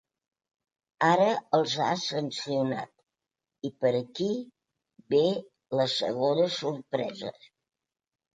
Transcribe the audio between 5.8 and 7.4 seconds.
la segona sorpresa.